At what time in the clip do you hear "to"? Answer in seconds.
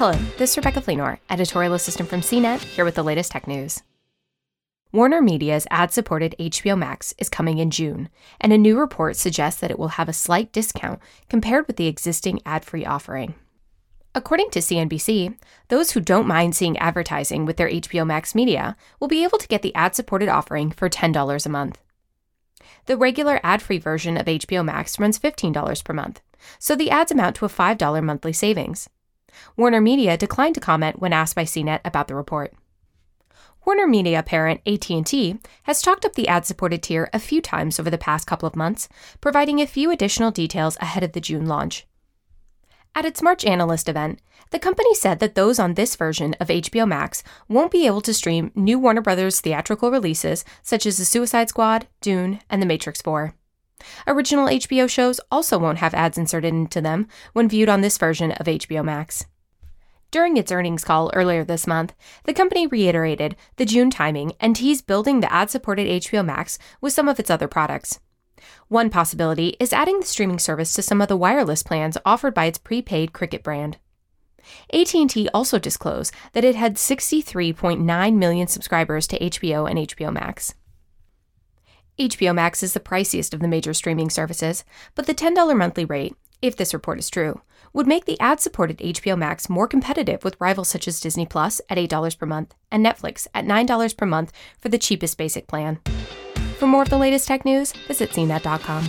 14.52-14.60, 19.36-19.48, 27.36-27.44, 30.54-30.60, 48.00-48.14, 70.74-70.82, 79.06-79.18